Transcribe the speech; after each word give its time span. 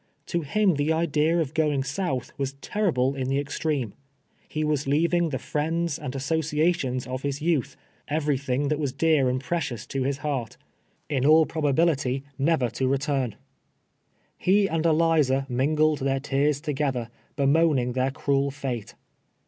To 0.25 0.41
him 0.41 0.77
the 0.77 0.91
idea 0.91 1.37
of 1.39 1.53
going 1.53 1.83
south 1.83 2.31
was 2.35 2.53
ter 2.53 2.91
rible 2.91 3.15
in 3.15 3.29
the 3.29 3.37
extreme. 3.37 3.93
He 4.49 4.63
was 4.63 4.87
leaving 4.87 5.29
the 5.29 5.37
friends 5.37 5.99
and 5.99 6.15
associations 6.15 7.05
of 7.05 7.21
his 7.21 7.39
youth— 7.39 7.77
every 8.07 8.35
thing 8.39 8.69
that 8.69 8.79
was 8.79 8.93
dear 8.93 9.29
and 9.29 9.39
precious 9.39 9.85
to 9.85 10.01
his 10.01 10.17
heart— 10.25 10.57
in 11.07 11.23
all 11.23 11.45
prohability 11.45 12.23
never 12.39 12.65
EEEAKFAST 12.65 12.67
OX 12.71 12.79
THE 12.79 12.83
STEAiTEE. 12.83 12.93
57 12.93 13.19
to 13.29 13.31
return. 13.31 13.35
lie 14.47 14.75
and. 14.75 14.85
Eliza 14.87 15.45
mingled 15.47 15.99
their 15.99 16.19
tears 16.19 16.61
together, 16.61 17.11
bemoaning 17.35 17.93
their 17.93 18.09
cruel 18.09 18.47
f;ite. 18.47 18.95